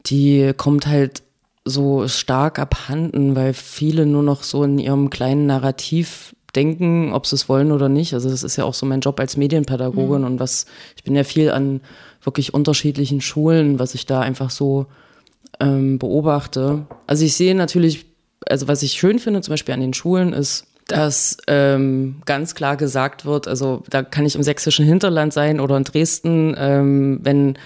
[0.05, 1.21] die kommt halt
[1.65, 7.35] so stark abhanden, weil viele nur noch so in ihrem kleinen Narrativ denken, ob sie
[7.35, 8.13] es wollen oder nicht.
[8.13, 10.27] Also das ist ja auch so mein Job als Medienpädagogin mhm.
[10.27, 11.81] und was, ich bin ja viel an
[12.21, 14.85] wirklich unterschiedlichen Schulen, was ich da einfach so
[15.59, 16.85] ähm, beobachte.
[17.07, 18.05] Also ich sehe natürlich
[18.49, 22.77] also was ich schön finde, zum Beispiel an den Schulen, ist, dass ähm, ganz klar
[22.77, 27.57] gesagt wird, also da kann ich im sächsischen Hinterland sein oder in Dresden, ähm, wenn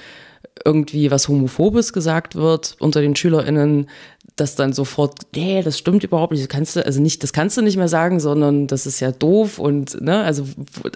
[0.66, 3.90] irgendwie was Homophobes gesagt wird unter den SchülerInnen,
[4.38, 7.58] dass dann sofort, nee, das stimmt überhaupt nicht, das kannst du, also nicht, das kannst
[7.58, 10.46] du nicht mehr sagen, sondern das ist ja doof und, ne, also,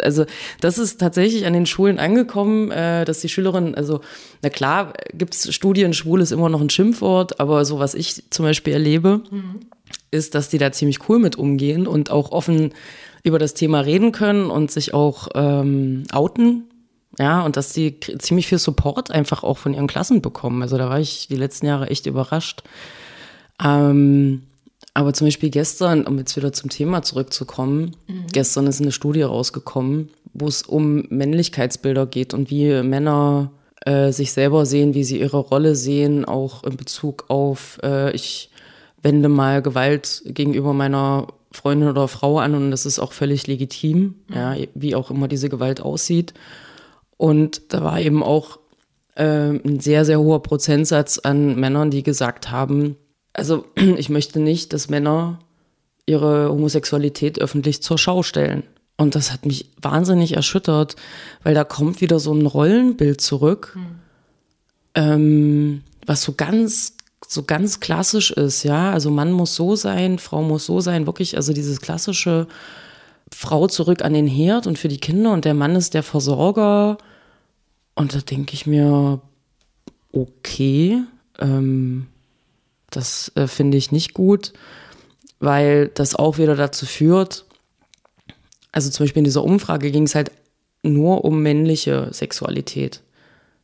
[0.01, 0.25] also,
[0.61, 4.01] das ist tatsächlich an den Schulen angekommen, äh, dass die Schülerinnen, also,
[4.41, 8.45] na klar, gibt's Studien, schwul ist immer noch ein Schimpfwort, aber so was ich zum
[8.45, 9.61] Beispiel erlebe, mhm.
[10.11, 12.73] ist, dass die da ziemlich cool mit umgehen und auch offen
[13.23, 16.65] über das Thema reden können und sich auch ähm, outen
[17.19, 20.61] ja, und dass die ziemlich viel Support einfach auch von ihren Klassen bekommen.
[20.61, 22.63] Also da war ich die letzten Jahre echt überrascht.
[23.63, 24.43] Ähm,
[24.93, 28.25] aber zum Beispiel gestern, um jetzt wieder zum Thema zurückzukommen, mhm.
[28.33, 33.51] gestern ist eine Studie rausgekommen, wo es um Männlichkeitsbilder geht und wie Männer
[33.85, 38.49] äh, sich selber sehen, wie sie ihre Rolle sehen, auch in Bezug auf, äh, ich
[39.01, 44.15] wende mal Gewalt gegenüber meiner Freundin oder Frau an und das ist auch völlig legitim,
[44.27, 44.35] mhm.
[44.35, 46.33] ja, wie auch immer diese Gewalt aussieht.
[47.17, 48.59] Und da war eben auch
[49.15, 52.97] äh, ein sehr, sehr hoher Prozentsatz an Männern, die gesagt haben,
[53.33, 55.39] also ich möchte nicht, dass Männer
[56.05, 58.63] ihre Homosexualität öffentlich zur Schau stellen.
[58.97, 60.95] Und das hat mich wahnsinnig erschüttert,
[61.43, 63.99] weil da kommt wieder so ein Rollenbild zurück, mhm.
[64.95, 68.91] ähm, was so ganz, so ganz klassisch ist, ja.
[68.91, 72.47] Also Mann muss so sein, Frau muss so sein, wirklich, also dieses klassische
[73.33, 76.97] Frau zurück an den Herd und für die Kinder und der Mann ist der Versorger.
[77.95, 79.21] Und da denke ich mir,
[80.11, 81.01] okay,
[81.39, 82.07] ähm,
[82.91, 84.53] das äh, finde ich nicht gut,
[85.39, 87.45] weil das auch wieder dazu führt,
[88.71, 90.31] also zum Beispiel in dieser Umfrage ging es halt
[90.83, 93.01] nur um männliche Sexualität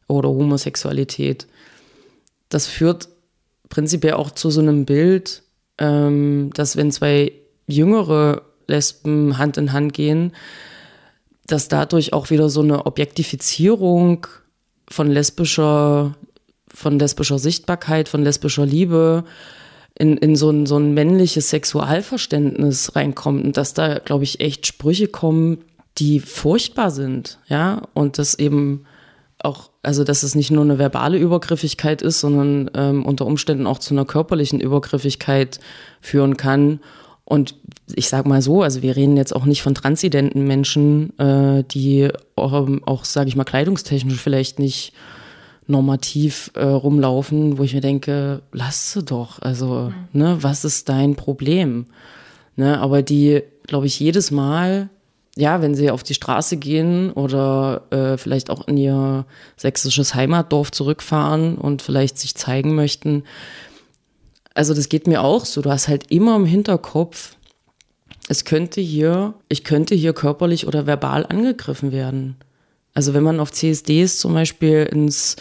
[0.07, 1.47] oder Homosexualität.
[2.49, 3.09] Das führt
[3.69, 5.43] prinzipiell auch zu so einem Bild,
[5.77, 7.31] ähm, dass wenn zwei
[7.67, 10.33] jüngere Lesben Hand in Hand gehen,
[11.45, 14.27] dass dadurch auch wieder so eine Objektifizierung
[14.89, 16.15] von lesbischer,
[16.77, 19.23] von lesbischer Sichtbarkeit, von lesbischer Liebe
[19.97, 24.67] in, in so, ein, so ein männliches Sexualverständnis reinkommt und dass da, glaube ich, echt
[24.67, 25.57] Sprüche kommen,
[25.97, 28.85] die furchtbar sind, ja, und das eben
[29.39, 33.79] auch, also dass es nicht nur eine verbale Übergriffigkeit ist, sondern ähm, unter Umständen auch
[33.79, 35.59] zu einer körperlichen Übergriffigkeit
[35.99, 36.79] führen kann.
[37.25, 37.55] Und
[37.93, 42.09] ich sage mal so, also wir reden jetzt auch nicht von transidenten Menschen, äh, die
[42.35, 44.93] auch, auch sage ich mal, kleidungstechnisch vielleicht nicht
[45.67, 49.41] normativ äh, rumlaufen, wo ich mir denke, lass sie doch.
[49.41, 50.19] Also, mhm.
[50.19, 51.86] ne, was ist dein Problem?
[52.56, 54.89] Ne, aber die, glaube ich, jedes Mal,
[55.36, 59.25] ja, wenn sie auf die Straße gehen oder äh, vielleicht auch in ihr
[59.56, 63.23] sächsisches Heimatdorf zurückfahren und vielleicht sich zeigen möchten,
[64.56, 65.62] also das geht mir auch so.
[65.62, 67.36] Du hast halt immer im Hinterkopf,
[68.27, 72.38] es könnte hier, ich könnte hier körperlich oder verbal angegriffen werden.
[72.97, 75.36] Also wenn man auf CSDs zum Beispiel ins,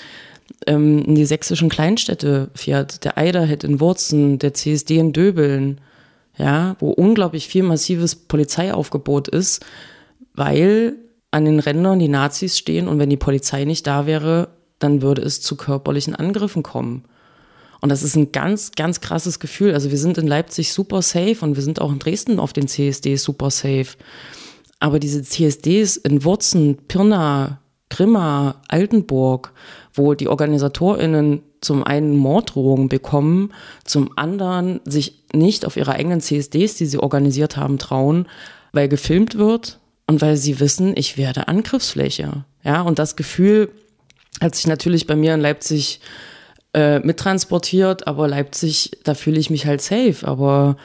[0.67, 5.81] ähm, in die sächsischen Kleinstädte fährt, der Eiderhead in Wurzen, der CSD in Döbeln,
[6.37, 9.65] ja, wo unglaublich viel massives Polizeiaufgebot ist,
[10.35, 10.97] weil
[11.31, 15.23] an den Rändern die Nazis stehen und wenn die Polizei nicht da wäre, dann würde
[15.23, 17.05] es zu körperlichen Angriffen kommen.
[17.81, 19.73] Und das ist ein ganz, ganz krasses Gefühl.
[19.73, 22.69] Also wir sind in Leipzig super safe und wir sind auch in Dresden auf den
[22.69, 23.97] CSDs super safe.
[24.79, 29.53] Aber diese CSDs in Wurzen, Pirna, Grimma, Altenburg,
[29.95, 33.53] wo die OrganisatorInnen zum einen Morddrohungen bekommen,
[33.85, 38.27] zum anderen sich nicht auf ihre eigenen CSDs, die sie organisiert haben, trauen,
[38.73, 42.45] weil gefilmt wird und weil sie wissen, ich werde Angriffsfläche.
[42.63, 43.71] Ja, und das Gefühl
[44.41, 46.01] hat sich natürlich bei mir in Leipzig
[46.75, 50.17] äh, mittransportiert, aber Leipzig, da fühle ich mich halt safe.
[50.23, 50.77] Aber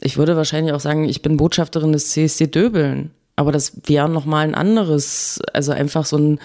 [0.00, 3.10] ich würde wahrscheinlich auch sagen, ich bin Botschafterin des CSD Döbeln.
[3.36, 6.38] Aber das wäre nochmal ein anderes, also einfach so, ein,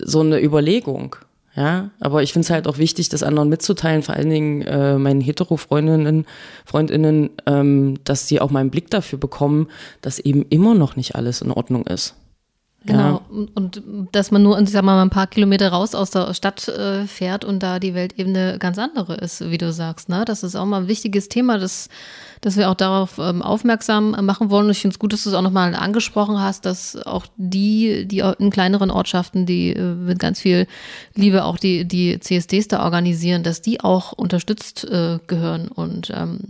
[0.00, 1.16] so eine Überlegung.
[1.56, 4.98] Ja, aber ich finde es halt auch wichtig, das anderen mitzuteilen, vor allen Dingen äh,
[4.98, 6.26] meinen hetero-Freundinnen,
[6.64, 9.68] Freundinnen, ähm, dass sie auch mal einen Blick dafür bekommen,
[10.00, 12.16] dass eben immer noch nicht alles in Ordnung ist.
[12.86, 13.20] Genau, ja.
[13.30, 16.68] und, und dass man nur, ich sag mal, ein paar Kilometer raus aus der Stadt
[16.68, 20.10] äh, fährt und da die Weltebene ganz andere ist, wie du sagst.
[20.10, 20.24] Ne?
[20.26, 21.88] Das ist auch mal ein wichtiges Thema, das
[22.44, 24.68] dass wir auch darauf ähm, aufmerksam machen wollen.
[24.68, 28.18] Ich finde es gut, dass du es auch nochmal angesprochen hast, dass auch die, die
[28.38, 30.66] in kleineren Ortschaften, die äh, mit ganz viel
[31.14, 36.40] Liebe auch die, die CSDs da organisieren, dass die auch unterstützt äh, gehören und ähm,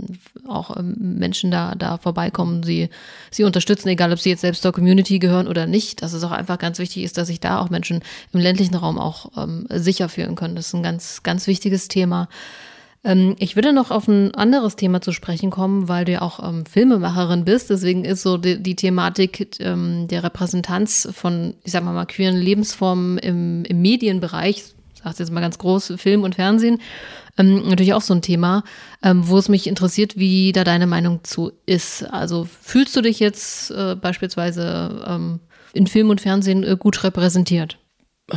[0.49, 2.89] auch ähm, Menschen da, da vorbeikommen, sie,
[3.31, 6.03] sie unterstützen, egal ob sie jetzt selbst zur Community gehören oder nicht.
[6.03, 8.01] Dass es auch einfach ganz wichtig ist, dass sich da auch Menschen
[8.33, 10.57] im ländlichen Raum auch ähm, sicher fühlen können.
[10.57, 12.29] Das ist ein ganz, ganz wichtiges Thema.
[13.05, 16.47] Ähm, ich würde noch auf ein anderes Thema zu sprechen kommen, weil du ja auch
[16.47, 17.71] ähm, Filmemacherin bist.
[17.71, 23.19] Deswegen ist so die, die Thematik ähm, der Repräsentanz von, ich sag mal queeren Lebensformen
[23.19, 24.65] im, im Medienbereich,
[25.03, 26.81] sagst jetzt mal ganz groß, Film und Fernsehen,
[27.37, 28.65] ähm, natürlich auch so ein Thema,
[29.03, 32.05] ähm, wo es mich interessiert, wie da deine Meinung zu ist.
[32.05, 35.41] Also fühlst du dich jetzt äh, beispielsweise ähm,
[35.75, 37.79] in Film und Fernsehen äh, gut repräsentiert?
[38.33, 38.37] Oh.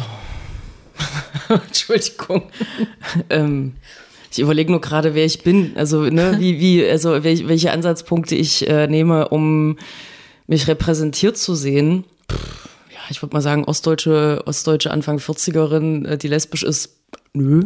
[1.50, 2.50] Entschuldigung.
[3.30, 3.76] ähm,
[4.32, 8.36] ich überlege nur gerade, wer ich bin, also ne, wie, wie, also welche, welche Ansatzpunkte
[8.36, 9.78] ich äh, nehme, um
[10.48, 12.04] mich repräsentiert zu sehen.
[12.32, 16.98] Pff, ja, ich würde mal sagen, ostdeutsche, ostdeutsche Anfang 40erin, äh, die lesbisch ist,
[17.34, 17.64] nö,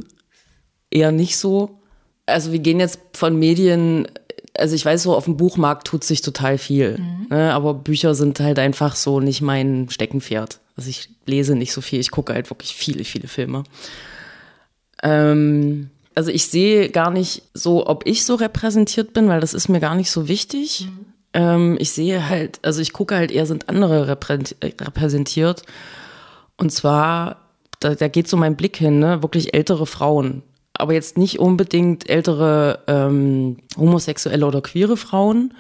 [0.89, 1.79] eher nicht so.
[2.25, 4.07] Also wir gehen jetzt von Medien
[4.57, 6.97] also ich weiß so, auf dem Buchmarkt tut sich total viel.
[6.97, 7.27] Mhm.
[7.29, 10.59] Ne, aber Bücher sind halt einfach so nicht mein Steckenpferd.
[10.75, 13.63] Also ich lese nicht so viel, ich gucke halt wirklich viele, viele Filme.
[15.03, 15.89] Ähm,
[16.21, 19.79] also ich sehe gar nicht so, ob ich so repräsentiert bin, weil das ist mir
[19.79, 20.85] gar nicht so wichtig.
[20.85, 21.05] Mhm.
[21.33, 25.63] Ähm, ich sehe halt, also ich gucke halt eher, sind andere repräsentiert.
[26.57, 27.37] Und zwar,
[27.79, 29.23] da, da geht so mein Blick hin, ne?
[29.23, 30.43] wirklich ältere Frauen.
[30.73, 35.55] Aber jetzt nicht unbedingt ältere ähm, homosexuelle oder queere Frauen,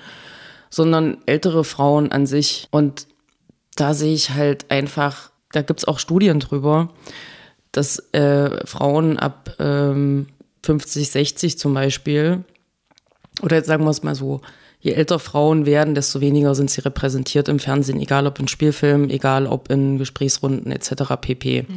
[0.69, 2.67] sondern ältere Frauen an sich.
[2.69, 3.07] Und
[3.75, 6.89] da sehe ich halt einfach, da gibt es auch Studien drüber,
[7.71, 10.27] dass äh, Frauen ab ähm,
[10.63, 12.43] 50, 60 zum Beispiel,
[13.41, 14.41] oder jetzt sagen wir es mal so,
[14.79, 19.09] je älter Frauen werden, desto weniger sind sie repräsentiert im Fernsehen, egal ob in Spielfilmen,
[19.09, 21.15] egal ob in Gesprächsrunden etc.
[21.21, 21.63] pp.
[21.63, 21.67] Mhm.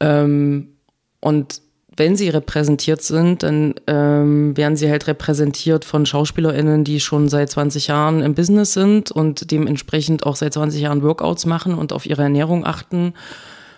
[0.00, 0.68] Ähm,
[1.20, 1.60] und
[1.96, 7.50] wenn sie repräsentiert sind, dann ähm, werden sie halt repräsentiert von SchauspielerInnen, die schon seit
[7.50, 12.06] 20 Jahren im Business sind und dementsprechend auch seit 20 Jahren Workouts machen und auf
[12.06, 13.12] ihre Ernährung achten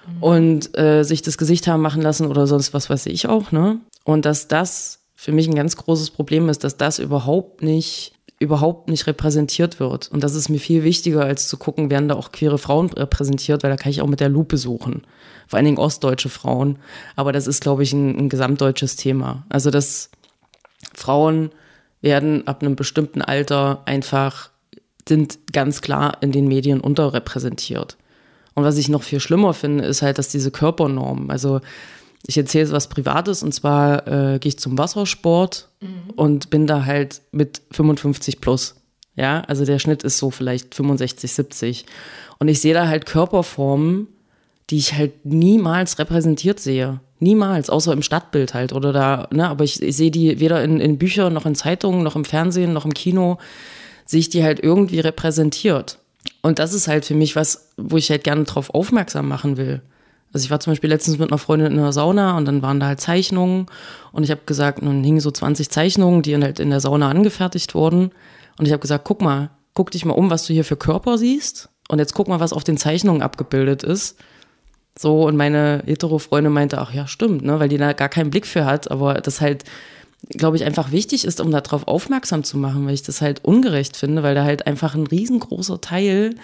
[0.07, 0.23] mhm.
[0.23, 3.81] und äh, sich das Gesicht haben machen lassen oder sonst was weiß ich auch, ne?
[4.05, 8.13] Und dass das für mich ein ganz großes Problem ist, dass das überhaupt nicht
[8.43, 10.11] überhaupt nicht repräsentiert wird.
[10.11, 13.63] Und das ist mir viel wichtiger, als zu gucken, werden da auch queere Frauen repräsentiert,
[13.63, 15.03] weil da kann ich auch mit der Lupe suchen.
[15.47, 16.81] Vor allen Dingen ostdeutsche Frauen.
[17.15, 19.47] Aber das ist, glaube ich, ein, ein gesamtdeutsches Thema.
[19.49, 20.11] Also, dass
[20.93, 21.51] Frauen
[22.01, 24.51] werden ab einem bestimmten Alter einfach,
[25.09, 27.97] sind ganz klar in den Medien unterrepräsentiert.
[28.55, 31.61] Und was ich noch viel schlimmer finde, ist halt, dass diese Körpernormen, also
[32.27, 36.11] ich erzähle was Privates und zwar äh, gehe ich zum Wassersport mhm.
[36.15, 38.77] und bin da halt mit 55 plus.
[39.15, 41.87] Ja, also der Schnitt ist so vielleicht 65, 70.
[42.39, 44.09] Und ich sehe da halt Körperformen,
[44.71, 47.01] die ich halt niemals repräsentiert sehe.
[47.19, 50.81] Niemals, außer im Stadtbild halt oder da, ne, aber ich, ich sehe die weder in,
[50.81, 53.39] in Büchern noch in Zeitungen, noch im Fernsehen, noch im Kino,
[54.07, 55.99] sehe ich die halt irgendwie repräsentiert.
[56.41, 59.83] Und das ist halt für mich was, wo ich halt gerne drauf aufmerksam machen will.
[60.33, 62.81] Also ich war zum Beispiel letztens mit einer Freundin in der Sauna und dann waren
[62.81, 63.67] da halt Zeichnungen
[64.13, 67.75] und ich habe gesagt, nun hingen so 20 Zeichnungen, die halt in der Sauna angefertigt
[67.75, 68.11] wurden
[68.59, 71.19] und ich habe gesagt, guck mal, guck dich mal um, was du hier für Körper
[71.19, 74.17] siehst und jetzt guck mal, was auf den Zeichnungen abgebildet ist.
[74.99, 78.47] So und meine hetero-Freundin meinte, ach ja, stimmt, ne, weil die da gar keinen Blick
[78.47, 79.65] für hat, aber das halt
[80.29, 83.97] glaube ich, einfach wichtig ist, um darauf aufmerksam zu machen, weil ich das halt ungerecht
[83.97, 86.37] finde, weil da halt einfach ein riesengroßer Teil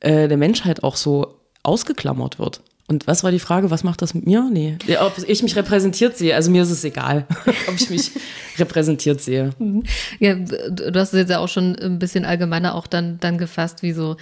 [0.00, 2.62] äh, der Menschheit auch so ausgeklammert wird.
[2.90, 4.50] Und was war die Frage, was macht das mit mir?
[4.52, 6.34] Nee, ob ich mich repräsentiert sehe.
[6.34, 7.24] Also mir ist es egal,
[7.68, 8.10] ob ich mich
[8.58, 9.50] repräsentiert sehe.
[9.60, 9.84] Mhm.
[10.18, 13.84] Ja, du hast es jetzt ja auch schon ein bisschen allgemeiner auch dann, dann gefasst,
[13.84, 14.16] wie so,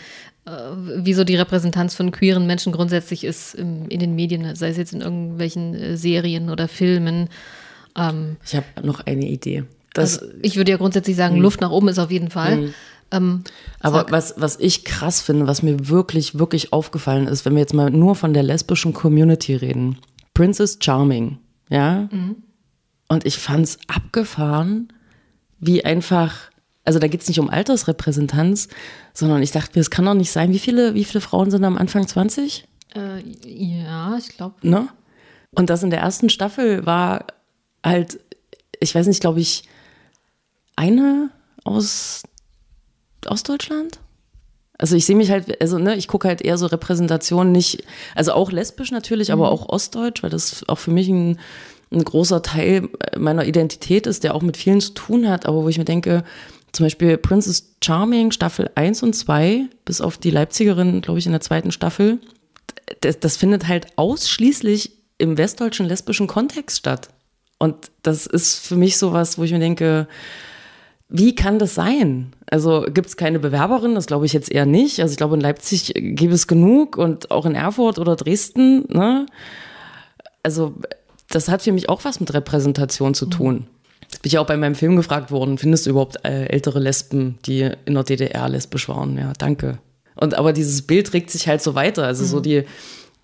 [0.45, 0.51] äh,
[0.99, 4.93] wie so die Repräsentanz von queeren Menschen grundsätzlich ist in den Medien, sei es jetzt
[4.93, 7.31] in irgendwelchen äh, Serien oder Filmen.
[7.97, 9.65] Ähm, ich habe noch eine Idee.
[9.97, 11.43] also ich würde ja grundsätzlich sagen, mh.
[11.43, 12.57] Luft nach oben ist auf jeden Fall.
[12.57, 12.69] Mh.
[13.11, 13.45] Ähm,
[13.81, 17.75] Aber was, was ich krass finde, was mir wirklich, wirklich aufgefallen ist, wenn wir jetzt
[17.75, 19.99] mal nur von der lesbischen Community reden.
[20.35, 21.39] Princess Charming,
[21.71, 22.09] ja?
[22.11, 22.37] Mhm.
[23.09, 24.93] Und ich fand's abgefahren,
[25.59, 26.51] wie einfach,
[26.85, 28.69] also da geht's nicht um Altersrepräsentanz,
[29.15, 31.65] sondern ich dachte mir, es kann doch nicht sein, wie viele, wie viele Frauen sind
[31.65, 32.69] am Anfang 20?
[32.95, 34.57] Äh, ja, ich glaube.
[34.63, 34.89] Ne?
[35.55, 37.25] Und das in der ersten Staffel war
[37.85, 38.21] halt,
[38.81, 39.65] ich weiß nicht, glaube ich,
[40.77, 41.31] eine
[41.65, 42.23] aus
[43.29, 44.01] Ostdeutschland?
[44.79, 48.33] Also ich sehe mich halt, also ne, ich gucke halt eher so Repräsentationen nicht, also
[48.33, 49.35] auch lesbisch natürlich, mhm.
[49.35, 51.39] aber auch ostdeutsch, weil das auch für mich ein,
[51.91, 55.69] ein großer Teil meiner Identität ist, der auch mit vielen zu tun hat, aber wo
[55.69, 56.23] ich mir denke,
[56.73, 61.33] zum Beispiel Princess Charming, Staffel 1 und 2, bis auf die Leipzigerin, glaube ich, in
[61.33, 62.19] der zweiten Staffel,
[63.01, 67.09] das, das findet halt ausschließlich im westdeutschen lesbischen Kontext statt.
[67.59, 70.07] Und das ist für mich sowas, wo ich mir denke,
[71.09, 72.33] wie kann das sein?
[72.51, 73.95] Also gibt es keine Bewerberin?
[73.95, 75.01] Das glaube ich jetzt eher nicht.
[75.01, 78.85] Also ich glaube, in Leipzig gibt es genug und auch in Erfurt oder Dresden.
[78.89, 79.27] Ne?
[80.43, 80.75] Also
[81.31, 83.67] das hat für mich auch was mit Repräsentation zu tun.
[84.11, 85.57] Das bin ich auch bei meinem Film gefragt worden.
[85.57, 89.17] Findest du überhaupt äh, ältere Lesben, die in der DDR lesbisch waren?
[89.17, 89.79] Ja, danke.
[90.15, 92.05] Und aber dieses Bild regt sich halt so weiter.
[92.05, 92.29] Also mhm.
[92.29, 92.65] so die,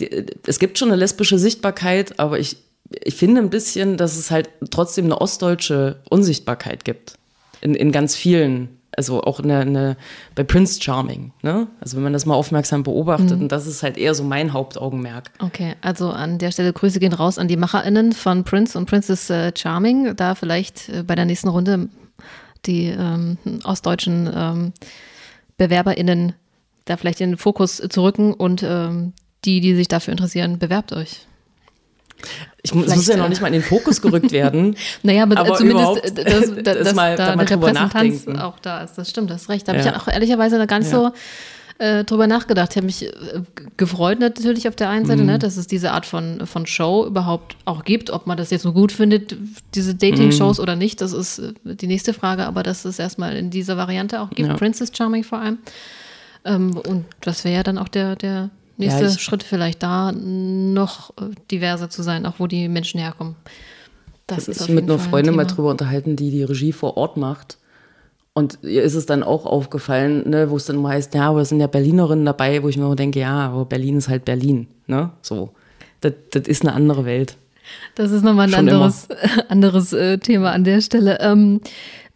[0.00, 2.56] die, es gibt schon eine lesbische Sichtbarkeit, aber ich,
[3.02, 7.18] ich finde ein bisschen, dass es halt trotzdem eine ostdeutsche Unsichtbarkeit gibt
[7.64, 9.96] in, in ganz vielen, also auch eine, eine,
[10.34, 11.66] bei Prince Charming, ne?
[11.80, 13.44] Also wenn man das mal aufmerksam beobachtet, mhm.
[13.44, 15.30] und das ist halt eher so mein Hauptaugenmerk.
[15.40, 19.30] Okay, also an der Stelle Grüße gehen raus an die MacherInnen von Prince und Princess
[19.30, 21.88] äh, Charming, da vielleicht äh, bei der nächsten Runde
[22.66, 24.72] die ähm, ostdeutschen ähm,
[25.56, 26.34] BewerberInnen
[26.84, 30.92] da vielleicht in den Fokus zu rücken und ähm, die, die sich dafür interessieren, bewerbt
[30.92, 31.26] euch.
[32.62, 34.76] Ich muss, muss ja noch nicht mal in den Fokus gerückt werden.
[35.02, 38.96] naja, aber, aber zumindest, dass, dass, dass mal, da, da eine Repräsentanz auch da ist.
[38.96, 39.68] Das stimmt, das ist recht.
[39.68, 39.90] Da habe ja.
[39.90, 40.98] ich auch ehrlicherweise gar nicht ja.
[40.98, 41.12] so
[41.78, 42.70] äh, drüber nachgedacht.
[42.70, 43.10] Ich habe mich äh,
[43.76, 45.26] gefreut natürlich auf der einen Seite, mhm.
[45.26, 48.10] ne, dass es diese Art von, von Show überhaupt auch gibt.
[48.10, 49.36] Ob man das jetzt so gut findet,
[49.74, 50.62] diese Dating-Shows mhm.
[50.62, 52.46] oder nicht, das ist äh, die nächste Frage.
[52.46, 54.56] Aber dass es erstmal in dieser Variante auch gibt, ja.
[54.56, 55.58] Princess Charming vor allem.
[56.44, 61.10] Ähm, und das wäre ja dann auch der, der nächste ja, Schritt vielleicht da, noch
[61.10, 63.36] äh, diverser zu sein, auch wo die Menschen herkommen.
[64.26, 67.58] Das ist mit einer Freundin mal drüber unterhalten, die die Regie vor Ort macht.
[68.32, 71.42] Und ihr ist es dann auch aufgefallen, ne, wo es dann immer heißt, ja, aber
[71.42, 74.24] es sind ja Berlinerinnen dabei, wo ich mir immer denke, ja, aber Berlin ist halt
[74.24, 74.66] Berlin.
[74.86, 75.10] Ne?
[75.22, 75.50] So.
[76.00, 77.36] Das, das ist eine andere Welt.
[77.94, 79.08] Das ist nochmal ein Schon anderes,
[79.48, 81.18] anderes äh, Thema an der Stelle.
[81.20, 81.60] Ähm,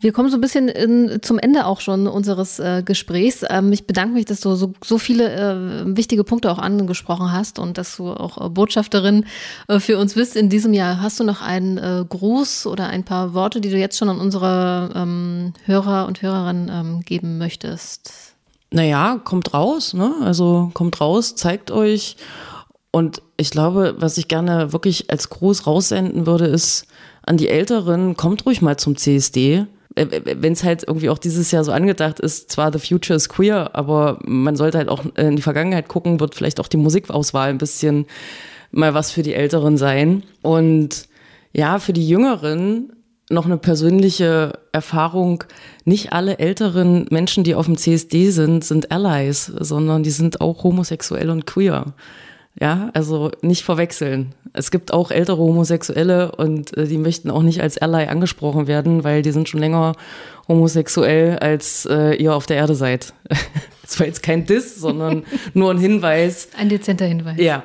[0.01, 3.45] wir kommen so ein bisschen in, zum Ende auch schon unseres äh, Gesprächs.
[3.49, 7.59] Ähm, ich bedanke mich, dass du so, so viele äh, wichtige Punkte auch angesprochen hast
[7.59, 9.25] und dass du auch äh, Botschafterin
[9.67, 11.03] äh, für uns bist in diesem Jahr.
[11.03, 14.21] Hast du noch einen äh, Gruß oder ein paar Worte, die du jetzt schon an
[14.21, 18.35] unsere ähm, Hörer und Hörerinnen ähm, geben möchtest?
[18.71, 20.15] Naja, kommt raus, ne?
[20.23, 22.17] Also kommt raus, zeigt euch.
[22.93, 26.87] Und ich glaube, was ich gerne wirklich als Gruß raussenden würde, ist
[27.23, 31.65] an die Älteren, kommt ruhig mal zum CSD wenn es halt irgendwie auch dieses Jahr
[31.65, 35.43] so angedacht ist, zwar The Future is queer, aber man sollte halt auch in die
[35.43, 38.07] Vergangenheit gucken, wird vielleicht auch die Musikauswahl ein bisschen
[38.71, 40.23] mal was für die Älteren sein.
[40.43, 41.09] Und
[41.53, 42.93] ja, für die Jüngeren
[43.31, 45.45] noch eine persönliche Erfahrung.
[45.85, 50.65] Nicht alle älteren Menschen, die auf dem CSD sind, sind Allies, sondern die sind auch
[50.65, 51.95] homosexuell und queer.
[52.61, 54.35] Ja, also nicht verwechseln.
[54.53, 59.05] Es gibt auch ältere Homosexuelle und äh, die möchten auch nicht als Ally angesprochen werden,
[59.05, 59.95] weil die sind schon länger
[60.49, 63.13] homosexuell, als äh, ihr auf der Erde seid.
[63.89, 66.51] Das war jetzt kein Diss, sondern nur ein Hinweis.
[66.59, 67.39] Ein dezenter Hinweis.
[67.39, 67.63] Ja,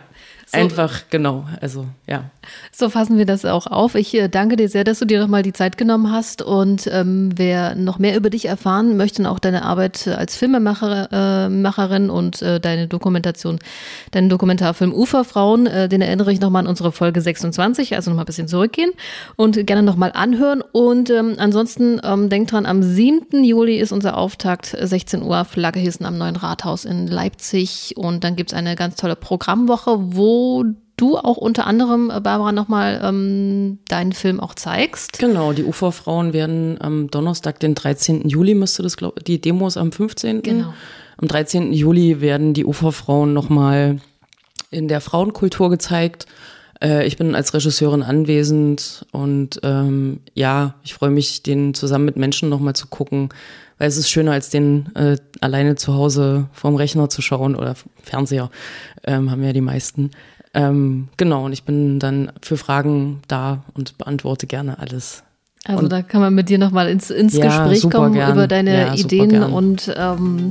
[0.53, 1.45] so, Einfach, genau.
[1.61, 2.25] Also, ja.
[2.71, 3.95] So fassen wir das auch auf.
[3.95, 6.43] Ich äh, danke dir sehr, dass du dir nochmal die Zeit genommen hast.
[6.43, 12.09] Und ähm, wer noch mehr über dich erfahren möchte und auch deine Arbeit als Filmemacherin
[12.09, 13.57] äh, und äh, deine Dokumentation,
[14.11, 18.27] deinen Dokumentarfilm Uferfrauen, äh, den erinnere ich nochmal an unsere Folge 26, also nochmal ein
[18.27, 18.91] bisschen zurückgehen
[19.35, 20.61] und gerne nochmal anhören.
[20.71, 23.43] Und ähm, ansonsten ähm, denkt dran, am 7.
[23.43, 27.95] Juli ist unser Auftakt, 16 Uhr, Flagge hissen am Neuen Rathaus in Leipzig.
[27.97, 30.42] Und dann gibt's eine ganz tolle Programmwoche, wo
[30.97, 35.19] du auch unter anderem, äh, Barbara, nochmal ähm, deinen Film auch zeigst.
[35.19, 38.27] Genau, die Uferfrauen werden am Donnerstag, den 13.
[38.27, 40.41] Juli, müsste das, glaube die Demos am 15.
[40.41, 40.73] Genau.
[41.17, 41.73] Am 13.
[41.73, 43.99] Juli werden die Uferfrauen nochmal
[44.71, 46.25] in der Frauenkultur gezeigt.
[46.83, 52.17] Äh, ich bin als Regisseurin anwesend und ähm, ja, ich freue mich, den zusammen mit
[52.17, 53.29] Menschen nochmal zu gucken,
[53.77, 57.75] weil es ist schöner, als den äh, alleine zu Hause vorm Rechner zu schauen oder
[58.01, 58.51] Fernseher,
[59.05, 60.11] ähm, haben ja die meisten.
[60.53, 65.23] Ähm, genau, und ich bin dann für Fragen da und beantworte gerne alles.
[65.65, 68.33] Also und da kann man mit dir nochmal ins, ins ja, Gespräch kommen gern.
[68.33, 70.49] über deine ja, Ideen und ähm,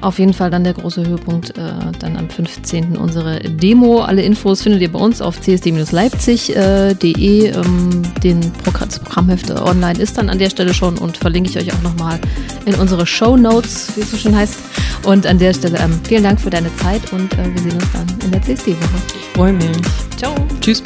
[0.00, 2.96] auf jeden Fall dann der große Höhepunkt äh, dann am 15.
[2.96, 4.00] unsere Demo.
[4.00, 6.54] Alle Infos findet ihr bei uns auf csd-leipzig.de.
[6.54, 11.58] Äh, ähm, den Progr Programmheft online ist dann an der Stelle schon und verlinke ich
[11.58, 12.18] euch auch nochmal
[12.64, 14.56] in unsere Show Notes, wie es so schön heißt.
[15.04, 17.92] Und an der Stelle ähm, vielen Dank für deine Zeit und äh, wir sehen uns
[17.92, 19.02] dann in der CSD-Woche.
[19.08, 19.68] Ich freue mich.
[20.16, 20.34] Ciao.
[20.62, 20.82] Tschüss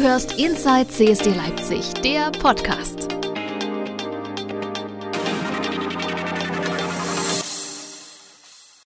[0.00, 3.11] hörst Inside CSD Leipzig, der Podcast.